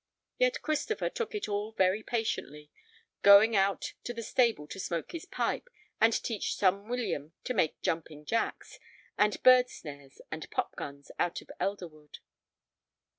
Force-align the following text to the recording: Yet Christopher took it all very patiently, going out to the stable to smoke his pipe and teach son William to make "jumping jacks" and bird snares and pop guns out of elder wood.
Yet 0.39 0.63
Christopher 0.63 1.11
took 1.11 1.35
it 1.35 1.47
all 1.47 1.73
very 1.73 2.01
patiently, 2.01 2.71
going 3.21 3.55
out 3.55 3.93
to 4.05 4.15
the 4.15 4.23
stable 4.23 4.65
to 4.69 4.79
smoke 4.79 5.11
his 5.11 5.25
pipe 5.25 5.69
and 5.99 6.11
teach 6.11 6.55
son 6.55 6.87
William 6.89 7.33
to 7.43 7.53
make 7.53 7.79
"jumping 7.83 8.25
jacks" 8.25 8.79
and 9.15 9.43
bird 9.43 9.69
snares 9.69 10.19
and 10.31 10.49
pop 10.49 10.75
guns 10.75 11.11
out 11.19 11.39
of 11.41 11.51
elder 11.59 11.87
wood. 11.87 12.17